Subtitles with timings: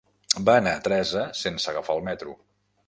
[0.47, 2.37] Va anar a Teresa sense agafar el metro.